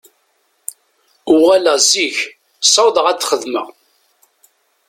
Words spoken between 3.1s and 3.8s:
t-xedmeɣ.